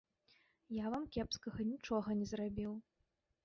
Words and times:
Я 0.83 0.93
вам 0.93 1.03
кепскага 1.17 1.67
нічога 1.73 2.19
не 2.23 2.33
зрабіў. 2.35 2.77